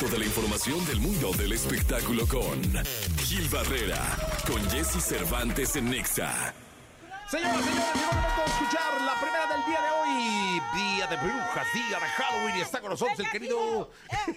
Toda 0.00 0.18
la 0.18 0.24
información 0.24 0.84
del 0.86 1.00
mundo 1.00 1.32
del 1.32 1.52
espectáculo 1.52 2.26
con 2.26 2.60
Gil 3.18 3.48
Barrera, 3.48 4.02
con 4.46 4.62
Jesse 4.70 5.02
Cervantes 5.02 5.74
en 5.76 5.90
Nexa. 5.90 6.54
Señoras, 7.30 7.64
señores, 7.64 7.66
llegó 7.66 8.10
el 8.10 8.16
momento 8.16 8.40
de 8.40 8.46
escuchar 8.52 9.00
la 9.02 9.20
primera 9.20 9.46
del 9.46 9.64
día 9.66 9.80
de 9.82 9.90
hoy. 9.90 10.60
Día 10.76 11.06
de 11.06 11.16
brujas, 11.16 11.66
día 11.74 11.98
de 11.98 12.06
Halloween. 12.06 12.56
Y 12.56 12.60
está 12.60 12.80
con 12.80 12.90
nosotros 12.90 13.18
el 13.18 13.30
querido 13.30 13.90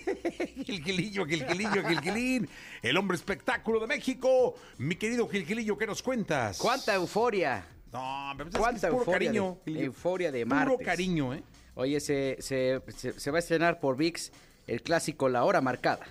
Gilgilillo, 0.65 1.25
Gilgilillo, 1.25 1.83
Gilgilín. 1.87 2.49
El 2.81 2.97
hombre 2.97 3.15
espectáculo 3.17 3.79
de 3.79 3.87
México. 3.87 4.55
Mi 4.77 4.95
querido 4.95 5.27
Gilgilillo, 5.27 5.77
¿qué 5.77 5.85
nos 5.87 6.01
cuentas? 6.01 6.57
¿Cuánta 6.57 6.95
euforia? 6.95 7.65
No, 7.91 8.33
pero 8.37 8.49
es 8.49 8.55
que 8.55 8.57
es 8.57 8.61
¿Cuánta 8.61 8.87
puro 8.89 8.99
euforia 8.99 9.19
cariño. 9.29 9.57
de- 9.65 9.83
euforia 9.85 10.31
de 10.31 10.45
Puro 10.45 10.55
martes? 10.55 10.85
cariño, 10.85 11.33
¿eh? 11.33 11.43
Oye, 11.75 11.99
se, 11.99 12.37
se, 12.39 12.81
se- 12.95 13.19
se 13.19 13.31
va 13.31 13.37
a 13.37 13.39
estrenar 13.39 13.79
por 13.79 13.95
VIX 13.97 14.31
el 14.69 14.81
clásico 14.81 15.29
La 15.29 15.43
Hora 15.43 15.61
Marcada. 15.61 16.05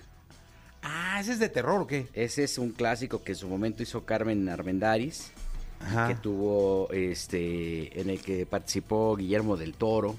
Ah, 0.83 1.19
¿ese 1.21 1.33
es 1.33 1.39
de 1.39 1.49
terror 1.49 1.81
o 1.83 1.87
qué? 1.87 2.07
Ese 2.13 2.45
es 2.45 2.59
un 2.59 2.71
clásico 2.71 3.23
que 3.23 3.33
en 3.33 3.39
su 3.39 3.49
momento 3.49 3.83
hizo 3.83 4.05
Carmen 4.05 4.49
Armendáriz, 4.49 5.33
Ajá. 5.81 6.09
que 6.09 6.15
tuvo, 6.15 6.91
este, 6.93 8.01
en 8.01 8.11
el 8.11 8.21
que 8.21 8.47
participó 8.47 9.17
Guillermo 9.17 9.57
del 9.57 9.75
Toro 9.75 10.17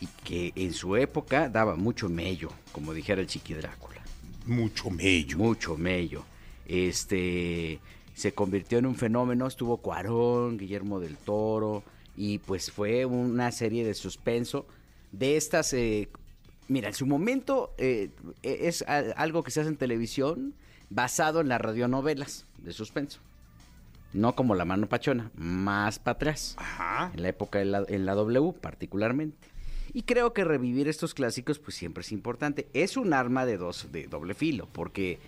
y 0.00 0.06
que 0.24 0.52
en 0.56 0.72
su 0.74 0.96
época 0.96 1.48
daba 1.48 1.74
mucho 1.76 2.08
mello, 2.08 2.50
como 2.72 2.92
dijera 2.94 3.20
el 3.20 3.26
Chiqui 3.26 3.54
Drácula. 3.54 4.00
Mucho 4.46 4.90
mello. 4.90 5.36
mucho 5.38 5.76
mello. 5.76 6.24
Este 6.66 7.80
se 8.14 8.32
convirtió 8.32 8.78
en 8.78 8.86
un 8.86 8.96
fenómeno, 8.96 9.46
estuvo 9.46 9.76
Cuarón, 9.78 10.58
Guillermo 10.58 11.00
del 11.00 11.16
Toro, 11.16 11.84
y 12.16 12.38
pues 12.38 12.70
fue 12.70 13.04
una 13.04 13.52
serie 13.52 13.84
de 13.86 13.94
suspenso 13.94 14.66
de 15.12 15.36
estas. 15.36 15.72
eh, 15.72 16.08
mira, 16.68 16.88
en 16.88 16.94
su 16.94 17.06
momento 17.06 17.74
eh, 17.78 18.10
es 18.42 18.82
a- 18.82 18.98
algo 19.16 19.42
que 19.42 19.50
se 19.50 19.60
hace 19.60 19.68
en 19.70 19.76
televisión 19.76 20.54
basado 20.90 21.40
en 21.40 21.48
las 21.48 21.60
radionovelas 21.60 22.46
de 22.58 22.72
suspenso. 22.72 23.20
No 24.14 24.34
como 24.34 24.54
La 24.54 24.64
Mano 24.64 24.88
Pachona, 24.88 25.30
más 25.34 25.98
para 25.98 26.14
atrás 26.14 26.54
Ajá. 26.58 27.10
en 27.14 27.22
la 27.22 27.28
época 27.28 27.58
de 27.58 27.66
la, 27.66 27.84
en 27.88 28.06
la 28.06 28.14
W 28.14 28.52
particularmente. 28.58 29.48
Y 29.92 30.02
creo 30.02 30.32
que 30.32 30.44
revivir 30.44 30.88
estos 30.88 31.12
clásicos 31.14 31.58
pues 31.58 31.76
siempre 31.76 32.00
es 32.02 32.12
importante. 32.12 32.68
Es 32.72 32.96
un 32.96 33.12
arma 33.12 33.44
de 33.46 33.56
dos 33.58 33.90
de 33.92 34.06
doble 34.06 34.34
filo 34.34 34.66
porque 34.72 35.18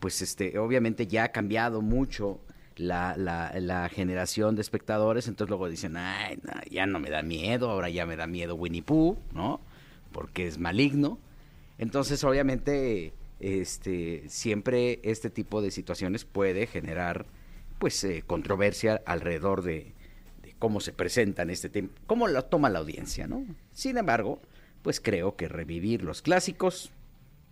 pues 0.00 0.20
este 0.22 0.58
obviamente 0.58 1.06
ya 1.06 1.24
ha 1.24 1.28
cambiado 1.32 1.80
mucho 1.80 2.40
la, 2.76 3.16
la- 3.16 3.52
la 3.60 3.88
generación 3.88 4.56
de 4.56 4.62
espectadores, 4.62 5.28
entonces 5.28 5.48
luego 5.50 5.68
dicen, 5.68 5.96
"Ay, 5.96 6.38
no, 6.42 6.52
ya 6.70 6.86
no 6.86 6.98
me 6.98 7.08
da 7.10 7.22
miedo, 7.22 7.70
ahora 7.70 7.88
ya 7.88 8.04
me 8.04 8.16
da 8.16 8.26
miedo 8.26 8.56
Winnie 8.56 8.82
Pooh", 8.82 9.16
¿no? 9.32 9.60
Porque 10.14 10.46
es 10.46 10.56
maligno. 10.58 11.18
Entonces, 11.76 12.24
obviamente 12.24 13.12
este 13.40 14.22
siempre 14.28 15.00
este 15.02 15.28
tipo 15.28 15.60
de 15.60 15.70
situaciones 15.72 16.24
puede 16.24 16.66
generar 16.68 17.26
pues 17.78 18.02
eh, 18.04 18.22
controversia 18.26 19.02
alrededor 19.04 19.62
de, 19.62 19.92
de 20.42 20.54
cómo 20.60 20.78
se 20.80 20.92
presentan 20.92 21.50
este 21.50 21.68
tema, 21.68 21.88
cómo 22.06 22.28
lo 22.28 22.44
toma 22.44 22.70
la 22.70 22.78
audiencia, 22.78 23.26
¿no? 23.26 23.44
Sin 23.72 23.98
embargo, 23.98 24.40
pues 24.82 25.00
creo 25.00 25.34
que 25.36 25.48
revivir 25.48 26.04
los 26.04 26.22
clásicos. 26.22 26.92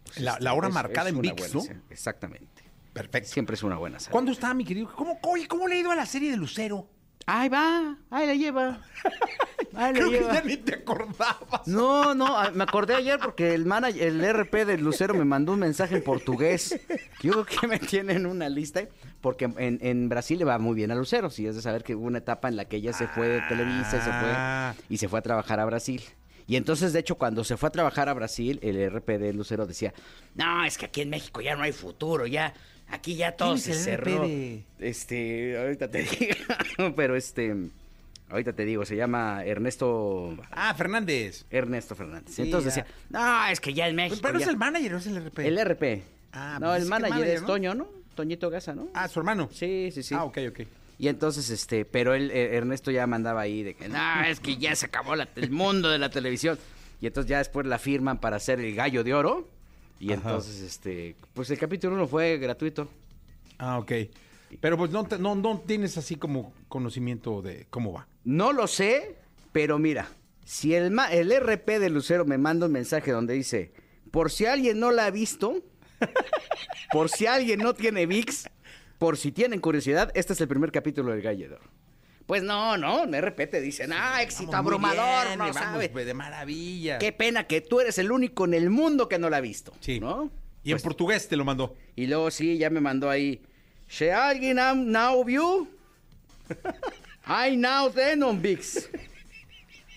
pues, 0.04 0.20
La- 0.20 0.38
la 0.40 0.54
hora 0.54 0.68
es- 0.68 0.74
marcada 0.74 1.08
es 1.10 1.14
en 1.16 1.20
ViX, 1.20 1.54
¿no? 1.54 1.62
Exactamente. 1.90 2.62
Perfecto. 2.92 3.28
Siempre 3.30 3.54
es 3.54 3.62
una 3.64 3.76
buena 3.76 3.98
salida. 3.98 4.12
¿Cuándo 4.12 4.30
está, 4.32 4.54
mi 4.54 4.64
querido? 4.64 4.92
¿Cómo, 4.94 5.18
¿cómo 5.48 5.66
le 5.66 5.74
ha 5.74 5.78
ido 5.80 5.90
a 5.90 5.96
la 5.96 6.06
serie 6.06 6.30
de 6.30 6.36
Lucero? 6.36 6.86
Ahí 7.26 7.48
va, 7.48 7.98
ahí 8.10 8.26
la 8.26 8.34
lleva. 8.34 8.80
La 9.72 9.92
Creo 9.92 10.10
que 10.10 10.20
ya 10.20 10.42
ni 10.42 10.56
te 10.56 10.74
acordabas. 10.74 11.66
No, 11.66 12.14
no, 12.14 12.36
a- 12.38 12.50
me 12.50 12.64
acordé 12.64 12.94
ayer 12.94 13.18
porque 13.18 13.54
el 13.54 13.64
manager, 13.66 14.02
el 14.06 14.22
RP 14.24 14.64
de 14.64 14.78
Lucero 14.78 15.14
me 15.14 15.24
mandó 15.24 15.52
un 15.52 15.60
mensaje 15.60 15.96
en 15.96 16.02
portugués. 16.04 16.78
Yo 17.22 17.32
creo 17.32 17.44
que 17.44 17.66
me 17.66 17.78
tiene 17.78 18.12
en 18.14 18.26
una 18.26 18.48
lista, 18.48 18.82
porque 19.20 19.46
en, 19.56 19.78
en 19.82 20.08
Brasil 20.08 20.38
le 20.38 20.44
va 20.44 20.58
muy 20.58 20.74
bien 20.74 20.90
a 20.90 20.94
Lucero. 20.94 21.30
Sí, 21.30 21.46
es 21.46 21.56
de 21.56 21.62
saber 21.62 21.84
que 21.84 21.94
hubo 21.94 22.06
una 22.06 22.18
etapa 22.18 22.48
en 22.48 22.56
la 22.56 22.66
que 22.66 22.76
ella 22.76 22.92
se 22.92 23.06
fue 23.08 23.28
de 23.28 23.40
Televisa 23.42 23.96
y 23.96 24.00
se 24.00 24.10
Ah. 24.12 24.74
fue, 24.76 24.84
y 24.88 24.98
se 24.98 25.08
fue 25.08 25.18
a 25.18 25.22
trabajar 25.22 25.58
a 25.60 25.64
Brasil. 25.64 26.02
Y 26.46 26.56
entonces, 26.56 26.92
de 26.92 26.98
hecho, 26.98 27.14
cuando 27.16 27.44
se 27.44 27.56
fue 27.56 27.68
a 27.68 27.72
trabajar 27.72 28.08
a 28.08 28.14
Brasil, 28.14 28.58
el 28.62 28.76
RP 28.90 29.16
de 29.18 29.32
Lucero 29.32 29.64
decía, 29.66 29.94
no, 30.34 30.64
es 30.64 30.76
que 30.76 30.86
aquí 30.86 31.00
en 31.00 31.10
México 31.10 31.40
ya 31.40 31.54
no 31.56 31.62
hay 31.62 31.72
futuro, 31.72 32.26
ya, 32.26 32.52
aquí 32.90 33.14
ya 33.14 33.32
todo 33.36 33.50
¿Quién 33.54 33.60
se 33.60 33.74
cerró. 33.74 34.26
de- 34.26 34.64
Este, 34.80 35.56
ahorita 35.56 35.88
te 35.88 36.02
digo, 36.78 36.94
pero 36.96 37.14
este, 37.16 37.54
ahorita 38.32 38.52
te 38.52 38.64
digo, 38.64 38.84
se 38.84 38.96
llama 38.96 39.44
Ernesto 39.44 40.36
Ah, 40.50 40.74
Fernández. 40.74 41.44
Ernesto 41.50 41.94
Fernández. 41.94 42.34
Sí, 42.34 42.42
Entonces 42.42 42.74
ya. 42.74 42.82
decía, 42.82 42.96
no, 43.10 43.46
es 43.46 43.60
que 43.60 43.72
ya 43.74 43.88
en 43.88 43.94
México. 43.96 44.18
Pero 44.22 44.38
es 44.38 44.46
el 44.48 44.56
manager, 44.56 44.92
no 44.92 44.98
es 44.98 45.06
el 45.06 45.16
RP. 45.18 45.38
El 45.46 45.58
RP. 45.58 46.02
Ah, 46.32 46.58
no, 46.60 46.68
pues 46.68 46.82
el 46.82 46.88
manager, 46.88 47.10
manager, 47.14 47.34
es 47.36 47.40
¿no? 47.42 47.46
Toño, 47.46 47.74
¿no? 47.74 47.86
Toñito 48.14 48.50
Gaza, 48.50 48.74
¿no? 48.74 48.88
Ah, 48.94 49.08
su 49.08 49.20
hermano. 49.20 49.48
Sí, 49.52 49.90
sí, 49.92 50.02
sí. 50.02 50.14
Ah, 50.14 50.24
ok, 50.24 50.38
ok. 50.50 50.60
Y 50.98 51.08
entonces, 51.08 51.48
este, 51.50 51.84
pero 51.84 52.14
él, 52.14 52.30
eh, 52.30 52.56
Ernesto 52.56 52.90
ya 52.90 53.06
mandaba 53.06 53.40
ahí 53.40 53.62
de 53.62 53.74
que, 53.74 53.88
no, 53.88 54.22
es 54.24 54.38
que 54.40 54.56
ya 54.56 54.74
se 54.76 54.86
acabó 54.86 55.16
la- 55.16 55.28
el 55.36 55.50
mundo 55.50 55.88
de 55.88 55.98
la 55.98 56.10
televisión. 56.10 56.58
Y 57.00 57.06
entonces 57.06 57.28
ya 57.30 57.38
después 57.38 57.66
la 57.66 57.78
firman 57.78 58.18
para 58.20 58.36
hacer 58.36 58.60
el 58.60 58.74
gallo 58.74 59.02
de 59.02 59.12
oro. 59.14 59.48
Y 59.98 60.12
Ajá. 60.12 60.14
entonces, 60.22 60.60
este, 60.62 61.16
pues 61.34 61.50
el 61.50 61.58
capítulo 61.58 61.94
uno 61.94 62.06
fue 62.06 62.38
gratuito. 62.38 62.88
Ah, 63.58 63.78
ok. 63.78 63.92
Pero 64.60 64.76
pues 64.76 64.90
no, 64.90 65.04
te- 65.04 65.18
no, 65.18 65.34
no 65.34 65.58
tienes 65.66 65.96
así 65.96 66.16
como 66.16 66.52
conocimiento 66.68 67.40
de 67.42 67.66
cómo 67.70 67.92
va. 67.92 68.06
No 68.24 68.52
lo 68.52 68.66
sé, 68.66 69.16
pero 69.52 69.78
mira, 69.78 70.08
si 70.44 70.74
el, 70.74 70.90
ma- 70.90 71.12
el 71.12 71.30
RP 71.32 71.78
de 71.78 71.90
Lucero 71.90 72.24
me 72.24 72.38
manda 72.38 72.66
un 72.66 72.72
mensaje 72.72 73.10
donde 73.10 73.34
dice, 73.34 73.72
por 74.10 74.30
si 74.30 74.46
alguien 74.46 74.78
no 74.78 74.90
la 74.90 75.06
ha 75.06 75.10
visto, 75.10 75.62
por 76.92 77.08
si 77.08 77.26
alguien 77.26 77.58
no 77.60 77.74
tiene 77.74 78.06
VIX, 78.06 78.48
por 78.98 79.16
si 79.16 79.32
tienen 79.32 79.60
curiosidad, 79.60 80.10
este 80.14 80.32
es 80.34 80.40
el 80.40 80.48
primer 80.48 80.70
capítulo 80.70 81.10
del 81.12 81.22
Gallo 81.22 81.48
de 81.48 81.54
Oro. 81.56 81.64
Pues 82.26 82.42
no, 82.44 82.76
no, 82.78 83.02
en 83.02 83.14
RP 83.20 83.48
te 83.50 83.60
dicen, 83.60 83.92
ah, 83.92 84.22
éxito 84.22 84.56
abrumador, 84.56 85.26
bien, 85.26 85.38
no 85.38 85.44
vamos, 85.44 85.56
sabe. 85.56 85.88
pues, 85.88 86.06
de 86.06 86.14
maravilla. 86.14 86.98
Qué 86.98 87.10
pena 87.12 87.46
que 87.48 87.60
tú 87.60 87.80
eres 87.80 87.98
el 87.98 88.12
único 88.12 88.44
en 88.44 88.54
el 88.54 88.70
mundo 88.70 89.08
que 89.08 89.18
no 89.18 89.28
la 89.28 89.38
ha 89.38 89.40
visto, 89.40 89.72
Sí. 89.80 89.98
¿no? 89.98 90.30
Y 90.62 90.70
en 90.70 90.74
Pues, 90.76 90.84
portugués 90.84 91.26
te 91.28 91.36
lo 91.36 91.44
mandó. 91.44 91.74
y 91.96 92.06
luego 92.06 92.30
sí, 92.30 92.56
ya 92.58 92.70
me 92.70 92.80
mandó 92.80 93.10
ahí. 93.10 93.42
Si 93.88 94.08
alguien 94.08 94.56
now 94.92 95.22
view, 95.24 95.68
I 97.26 97.56
now 97.56 97.88
ten 97.88 98.22
on 98.22 98.40
VIX. 98.40 98.88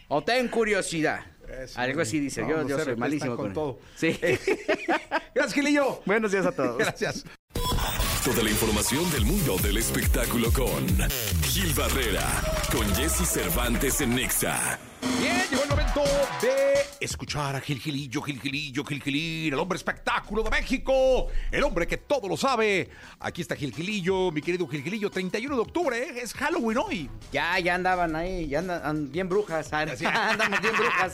O 0.07 0.21
ten 0.21 0.47
curiosidad. 0.47 1.21
Eso, 1.47 1.79
Algo 1.79 2.01
así 2.01 2.19
dice. 2.19 2.41
No, 2.41 2.67
yo 2.67 2.79
soy 2.79 2.95
malísimo 2.95 3.35
con 3.35 3.45
con 3.47 3.53
todo. 3.53 3.79
Sí. 3.95 4.17
Gracias, 5.33 5.53
Gilillo. 5.53 6.01
Buenos 6.05 6.31
días 6.31 6.45
a 6.45 6.51
todos. 6.51 6.77
Gracias. 6.79 7.23
Toda 8.23 8.41
la 8.41 8.49
información 8.49 9.09
del 9.11 9.25
mundo 9.25 9.55
del 9.57 9.77
espectáculo 9.77 10.51
con 10.51 10.87
Gil 11.43 11.73
Barrera, 11.75 12.25
con 12.71 12.87
Jesse 12.95 13.27
Cervantes 13.27 14.01
en 14.01 14.15
Nexa. 14.15 14.79
Bien, 15.19 15.43
llegó 15.49 15.63
el 15.63 15.69
momento 15.69 16.03
de 16.41 16.84
escuchar 16.99 17.55
a 17.55 17.61
Gil 17.61 17.79
Gilillo, 17.79 18.21
Gil 18.21 18.39
Gilillo, 18.39 18.83
Gil 18.83 19.01
Gilín, 19.01 19.53
el 19.53 19.59
hombre 19.59 19.77
espectáculo 19.77 20.43
de 20.43 20.49
México, 20.49 21.27
el 21.51 21.63
hombre 21.63 21.87
que 21.87 21.97
todo 21.97 22.27
lo 22.27 22.37
sabe. 22.37 22.89
Aquí 23.19 23.41
está 23.41 23.55
Gil 23.55 23.73
Gilillo, 23.73 24.31
mi 24.31 24.41
querido 24.41 24.67
Gil 24.67 24.83
Gilillo, 24.83 25.09
31 25.09 25.55
de 25.55 25.61
octubre, 25.61 25.97
¿eh? 25.97 26.21
es 26.21 26.33
Halloween 26.33 26.77
hoy. 26.77 27.09
Ya, 27.31 27.59
ya 27.59 27.75
andaban 27.75 28.15
ahí, 28.15 28.47
ya 28.47 28.59
andan, 28.59 28.77
andan 28.83 29.11
bien 29.11 29.29
brujas, 29.29 29.71
andamos 29.73 30.61
bien 30.61 30.73
brujas. 30.75 31.13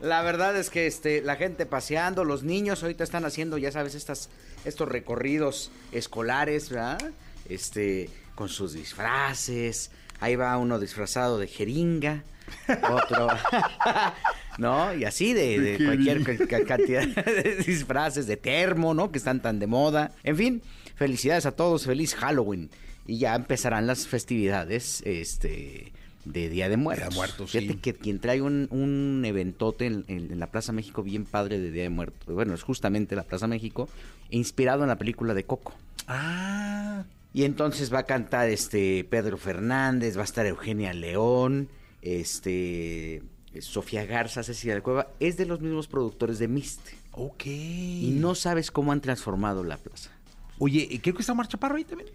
La 0.00 0.22
verdad 0.22 0.56
es 0.56 0.70
que 0.70 0.86
este, 0.86 1.22
la 1.22 1.36
gente 1.36 1.66
paseando, 1.66 2.24
los 2.24 2.42
niños 2.42 2.82
ahorita 2.82 3.04
están 3.04 3.24
haciendo, 3.24 3.58
ya 3.58 3.72
sabes, 3.72 3.94
estas, 3.94 4.30
estos 4.64 4.88
recorridos 4.88 5.70
escolares, 5.92 6.70
¿verdad? 6.70 7.12
Este, 7.48 8.10
con 8.34 8.48
sus 8.48 8.72
disfraces. 8.72 9.90
Ahí 10.20 10.36
va 10.36 10.56
uno 10.56 10.78
disfrazado 10.78 11.38
de 11.38 11.48
jeringa, 11.48 12.22
otro, 12.68 13.28
¿no? 14.58 14.94
Y 14.94 15.04
así 15.04 15.32
de, 15.32 15.58
de 15.60 15.84
cualquier 15.84 16.22
ca- 16.22 16.46
ca- 16.46 16.64
cantidad 16.64 17.06
de 17.24 17.56
disfraces, 17.66 18.26
de 18.26 18.36
termo, 18.36 18.94
¿no? 18.94 19.10
Que 19.10 19.18
están 19.18 19.40
tan 19.40 19.58
de 19.58 19.66
moda. 19.66 20.12
En 20.22 20.36
fin, 20.36 20.62
felicidades 20.94 21.46
a 21.46 21.52
todos, 21.52 21.84
feliz 21.86 22.14
Halloween. 22.14 22.70
Y 23.06 23.18
ya 23.18 23.34
empezarán 23.34 23.86
las 23.86 24.06
festividades, 24.06 25.02
este, 25.04 25.92
de 26.24 26.48
Día 26.48 26.68
de 26.70 26.76
Muertos. 26.78 27.02
Día 27.04 27.10
de 27.10 27.16
Muertos, 27.16 27.50
Fíjate 27.50 27.72
sí. 27.74 27.78
que 27.80 27.92
quien 27.94 28.18
trae 28.18 28.40
un, 28.40 28.66
un 28.70 29.22
eventote 29.26 29.84
en, 29.86 30.04
en- 30.08 30.32
en 30.32 30.38
la 30.40 30.46
Plaza 30.46 30.72
México 30.72 31.02
bien 31.02 31.24
padre 31.26 31.58
de 31.58 31.70
Día 31.70 31.82
de 31.82 31.90
Muertos. 31.90 32.34
Bueno, 32.34 32.54
es 32.54 32.62
justamente 32.62 33.14
la 33.14 33.24
Plaza 33.24 33.46
México, 33.46 33.88
inspirado 34.30 34.82
en 34.84 34.88
la 34.88 34.96
película 34.96 35.34
de 35.34 35.44
Coco. 35.44 35.74
Ah, 36.06 37.04
Y 37.34 37.44
entonces 37.44 37.92
va 37.92 37.98
a 38.00 38.02
cantar 38.04 38.48
este 38.48 39.04
Pedro 39.04 39.36
Fernández, 39.36 40.16
va 40.16 40.22
a 40.22 40.24
estar 40.24 40.46
Eugenia 40.46 40.94
León, 40.94 41.68
este 42.00 43.22
Sofía 43.62 44.04
Garza, 44.06 44.42
Cecilia 44.42 44.74
de 44.74 44.80
Cueva, 44.82 45.08
es 45.20 45.36
de 45.36 45.46
los 45.46 45.60
mismos 45.60 45.86
productores 45.88 46.38
de 46.38 46.48
Mist. 46.48 46.80
ok. 47.12 47.46
Y 47.46 48.10
no 48.18 48.34
sabes 48.34 48.70
cómo 48.70 48.92
han 48.92 49.00
transformado 49.00 49.64
la 49.64 49.76
plaza. 49.76 50.10
Oye, 50.58 50.86
¿y 50.90 50.98
creo 51.00 51.14
que 51.14 51.22
está 51.22 51.32
Omar 51.32 51.48
Chaparro 51.48 51.76
ahí 51.76 51.84
también. 51.84 52.10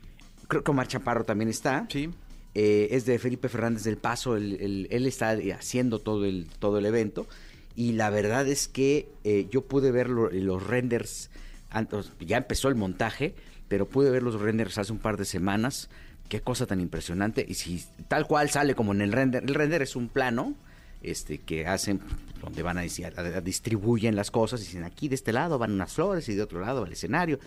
Creo 0.48 0.64
que 0.64 0.72
Omar 0.72 0.88
Chaparro 0.88 1.24
también 1.24 1.50
está. 1.50 1.86
Sí. 1.90 2.10
Eh, 2.56 2.88
es 2.92 3.06
de 3.06 3.20
Felipe 3.20 3.48
Fernández 3.50 3.84
del 3.84 3.98
Paso, 3.98 4.36
él, 4.36 4.58
él- 4.60 4.88
él 4.90 5.06
está 5.06 5.38
haciendo 5.58 6.00
todo 6.00 6.26
el, 6.26 6.48
todo 6.60 6.78
el 6.80 6.86
evento. 6.86 7.28
y 7.76 7.94
la 7.94 8.10
verdad 8.10 8.46
es 8.48 8.68
que 8.68 9.08
eh, 9.24 9.48
yo 9.52 9.62
pude 9.62 9.92
ver 9.92 10.10
lo- 10.10 10.30
los 10.32 10.66
renders, 10.68 11.30
antes- 11.70 12.12
ya 12.20 12.36
empezó 12.38 12.68
el 12.68 12.76
montaje, 12.76 13.36
pero 13.70 13.88
pude 13.88 14.10
ver 14.10 14.22
los 14.24 14.42
renders 14.42 14.78
hace 14.78 14.92
un 14.92 14.98
par 15.00 15.16
de 15.18 15.24
semanas. 15.24 15.90
Qué 16.28 16.42
cosa 16.42 16.66
tan 16.66 16.82
impresionante. 16.82 17.46
Y 17.48 17.54
si 17.54 17.86
tal 18.10 18.28
cual 18.28 18.50
sale 18.50 18.76
como 18.76 18.92
en 18.94 19.02
el 19.02 19.12
render, 19.14 19.44
el 19.44 19.54
render 19.54 19.82
es 19.82 19.96
un 19.96 20.10
plano 20.10 20.56
este, 21.02 21.38
que 21.40 21.66
hacen, 21.68 22.02
donde 22.42 22.62
van 22.64 22.78
a, 22.78 22.82
decir- 22.84 23.14
a- 23.18 23.42
distribuyen 23.42 24.16
las 24.16 24.32
cosas 24.32 24.62
y 24.62 24.66
dicen 24.66 24.84
aquí 24.84 25.08
de 25.10 25.16
este 25.16 25.32
lado 25.34 25.58
van 25.58 25.72
unas 25.72 25.94
flores 25.94 26.28
y 26.30 26.36
de 26.36 26.42
otro 26.42 26.60
lado 26.60 26.82
va 26.82 26.88
el 26.88 26.94
escenario. 26.94 27.40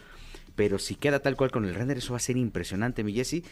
Pero 0.55 0.79
si 0.79 0.95
queda 0.97 1.21
tal 1.21 1.37
cual 1.37 1.51
con 1.51 1.65
el 1.65 1.75
render, 1.75 1.99
eso 1.99 2.13
va 2.13 2.19
a 2.19 2.21
ser 2.21 2.37
impresionante, 2.37 3.03
mi 3.05 3.13
Jessy. 3.15 3.43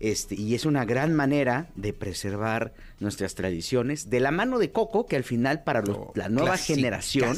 Este, 0.00 0.36
y 0.36 0.54
es 0.54 0.64
una 0.64 0.84
gran 0.84 1.12
manera 1.12 1.70
de 1.74 1.92
preservar 1.92 2.72
nuestras 3.00 3.34
tradiciones 3.34 4.10
de 4.10 4.20
la 4.20 4.30
mano 4.30 4.58
de 4.60 4.70
Coco, 4.70 5.06
que 5.06 5.16
al 5.16 5.24
final 5.24 5.64
para 5.64 5.82
los- 5.82 5.96
Oh, 5.96 6.12
la 6.14 6.28
nueva 6.28 6.50
generación 6.74 7.30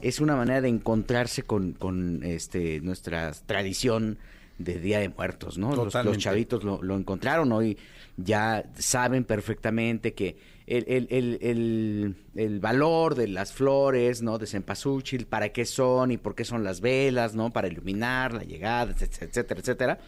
es 0.00 0.20
una 0.20 0.36
manera 0.36 0.60
de 0.60 0.68
encontrarse 0.68 1.42
con, 1.42 1.72
con, 1.72 2.22
este, 2.22 2.80
nuestra 2.82 3.32
tradición 3.32 4.18
de 4.58 4.78
Día 4.78 5.00
de 5.00 5.08
Muertos, 5.08 5.58
¿no? 5.58 5.74
Los, 5.74 6.18
chavitos 6.18 6.62
lo, 6.62 6.80
lo 6.84 6.96
encontraron 6.96 7.50
hoy, 7.50 7.76
ya 8.16 8.64
saben 8.78 9.24
perfectamente 9.24 10.14
que 10.14 10.36
el, 10.72 11.06
el- 11.10 11.38
el- 11.42 12.16
el- 12.34 12.60
valor 12.60 13.14
de 13.14 13.28
las 13.28 13.52
flores, 13.52 14.22
¿no? 14.22 14.38
De 14.38 14.46
cempasúchil, 14.46 15.26
para 15.26 15.50
qué 15.50 15.64
son 15.64 16.10
y 16.12 16.16
por 16.16 16.34
qué 16.34 16.44
son 16.44 16.64
las 16.64 16.80
velas, 16.80 17.34
¿no? 17.34 17.50
Para 17.50 17.68
iluminar 17.68 18.32
la 18.34 18.42
llegada, 18.44 18.92
etcétera, 18.92 19.26
etcétera, 19.26 19.60
etcétera. 19.60 19.98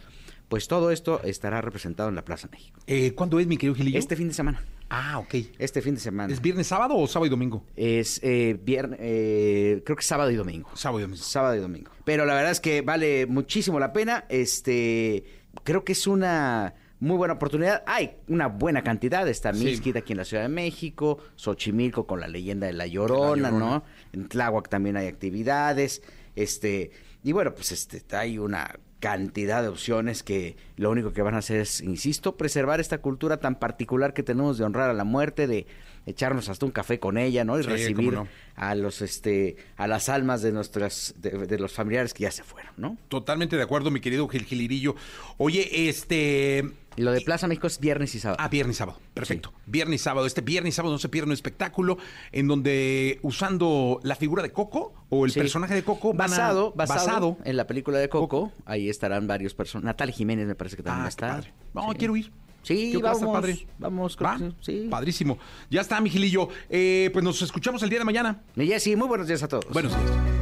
Pues 0.49 0.67
todo 0.67 0.91
esto 0.91 1.23
estará 1.23 1.59
representado 1.61 2.09
en 2.09 2.15
la 2.15 2.23
Plaza 2.23 2.47
México. 2.51 2.79
Eh, 2.85 3.13
¿Cuándo 3.13 3.39
es, 3.39 3.47
mi 3.47 3.57
querido 3.57 3.73
Gilillo? 3.75 3.97
Este 3.97 4.15
fin 4.15 4.27
de 4.27 4.33
semana. 4.35 4.63
Ah, 4.89 5.17
ok. 5.17 5.33
Este 5.57 5.81
fin 5.81 5.95
de 5.95 5.99
semana. 6.01 6.31
¿Es 6.31 6.39
viernes, 6.39 6.67
sábado 6.67 6.95
o 6.95 7.07
sábado 7.07 7.25
y 7.25 7.29
domingo? 7.29 7.65
Es 7.75 8.19
eh, 8.23 8.55
viernes, 8.63 8.99
eh, 9.01 9.81
creo 9.83 9.95
que 9.95 10.03
sábado 10.03 10.29
y 10.29 10.35
domingo. 10.35 10.69
Sábado 10.75 10.99
y 10.99 11.01
domingo. 11.01 11.23
Sábado 11.23 11.55
y 11.55 11.59
domingo. 11.59 11.89
Pero 12.03 12.25
la 12.25 12.35
verdad 12.35 12.51
es 12.51 12.59
que 12.59 12.81
vale 12.81 13.25
muchísimo 13.25 13.79
la 13.79 13.91
pena. 13.91 14.25
Este, 14.29 15.23
creo 15.63 15.83
que 15.83 15.93
es 15.93 16.05
una 16.05 16.75
muy 17.05 17.17
buena 17.17 17.35
oportunidad. 17.35 17.83
Hay 17.87 18.11
una 18.27 18.47
buena 18.47 18.83
cantidad. 18.83 19.27
Está 19.27 19.53
Sí. 19.53 19.63
Mixquit 19.65 19.95
aquí 19.97 20.13
en 20.13 20.17
la 20.17 20.25
Ciudad 20.25 20.43
de 20.43 20.49
México, 20.49 21.19
Xochimilco 21.35 22.05
con 22.07 22.19
la 22.19 22.27
leyenda 22.27 22.67
de 22.67 22.73
la 22.73 22.87
Llorona, 22.87 23.49
Llorona. 23.51 23.59
¿no? 23.77 23.83
En 24.13 24.27
Tláhuac 24.27 24.69
también 24.69 24.97
hay 24.97 25.07
actividades. 25.07 26.01
Este, 26.35 26.91
y 27.23 27.31
bueno, 27.31 27.53
pues 27.53 27.71
este, 27.71 28.03
hay 28.15 28.37
una 28.37 28.79
cantidad 28.99 29.61
de 29.61 29.67
opciones 29.67 30.23
que 30.23 30.57
lo 30.77 30.89
único 30.89 31.13
que 31.13 31.21
van 31.21 31.35
a 31.35 31.39
hacer 31.39 31.59
es, 31.59 31.79
insisto, 31.81 32.37
preservar 32.37 32.79
esta 32.79 32.97
cultura 32.99 33.37
tan 33.37 33.55
particular 33.59 34.13
que 34.13 34.23
tenemos 34.23 34.57
de 34.57 34.63
honrar 34.63 34.89
a 34.89 34.93
la 34.93 35.03
muerte, 35.03 35.45
de 35.45 35.67
echarnos 36.07 36.49
hasta 36.49 36.65
un 36.65 36.71
café 36.71 36.99
con 36.99 37.17
ella, 37.17 37.43
¿no? 37.43 37.59
Y 37.59 37.63
Sí, 37.63 37.69
recibir 37.69 38.13
no. 38.13 38.27
a 38.55 38.73
los 38.73 39.01
este 39.01 39.57
a 39.75 39.87
las 39.87 40.07
almas 40.09 40.41
de 40.41 40.51
nuestras 40.51 41.13
de, 41.19 41.31
de 41.45 41.59
los 41.59 41.73
familiares 41.73 42.13
que 42.13 42.23
ya 42.23 42.31
se 42.31 42.43
fueron, 42.43 42.73
¿no? 42.77 42.97
Totalmente 43.07 43.57
de 43.57 43.63
acuerdo, 43.63 43.91
mi 43.91 43.99
querido 44.01 44.27
Gil 44.27 44.45
Gilirillo. 44.45 44.95
Oye, 45.37 45.87
este... 45.89 46.63
Lo 46.97 47.11
de 47.11 47.21
Plaza 47.21 47.47
México 47.47 47.67
es 47.67 47.79
viernes 47.79 48.15
y 48.15 48.19
sábado. 48.19 48.37
Ah, 48.41 48.47
viernes 48.47 48.77
y 48.77 48.79
sábado. 48.79 48.99
Perfecto. 49.13 49.53
Viernes 49.65 50.01
y 50.01 50.03
sábado. 50.03 50.25
Este 50.27 50.41
viernes 50.41 50.73
y 50.73 50.75
sábado 50.75 50.93
no 50.93 50.99
se 50.99 51.09
pierde 51.09 51.27
un 51.27 51.33
espectáculo 51.33 51.97
en 52.31 52.47
donde 52.47 53.19
usando 53.21 53.99
la 54.03 54.15
figura 54.15 54.41
de 54.43 54.51
Coco 54.51 54.93
o 55.09 55.25
el 55.25 55.31
Sí. 55.31 55.39
personaje 55.39 55.73
de 55.73 55.83
Coco 55.83 56.13
van 56.13 56.27
a- 56.27 56.31
basado, 56.31 56.73
basado, 56.75 57.37
en 57.43 57.57
la 57.57 57.67
película 57.67 57.97
de 57.99 58.07
Coco, 58.09 58.51
ahí 58.65 58.89
estarán 58.89 59.27
varios 59.27 59.53
personas. 59.53 59.85
Natalia 59.85 60.15
Jiménez 60.15 60.47
me 60.47 60.55
parece 60.55 60.75
que 60.77 60.83
también 60.83 61.01
va 61.01 61.03
Ah, 61.03 61.07
a 61.07 61.09
estar. 61.09 61.53
No, 61.73 61.91
Sí. 61.91 61.97
quiero 61.97 62.15
ir. 62.15 62.31
Sí, 62.63 62.93
estar 62.95 63.13
vamos, 63.13 63.31
padre. 63.33 63.67
vamos, 63.77 64.17
¿Va? 64.23 64.37
sí, 64.39 64.55
sí. 64.61 64.87
Padrísimo. 64.89 65.37
Ya 65.69 65.81
está, 65.81 66.01
mi 66.01 66.09
Gilillo. 66.09 66.49
Eh, 66.69 67.11
pues 67.13 67.23
nos 67.23 67.39
escuchamos 67.43 67.83
el 67.83 67.89
día 67.91 67.99
de 67.99 68.05
mañana. 68.05 68.41
Y 68.55 68.65
Jessy, 68.65 68.95
muy 68.95 69.07
buenos 69.07 69.27
días 69.27 69.43
a 69.43 69.47
todos. 69.47 69.65
Buenos 69.71 69.91
días. 69.95 70.34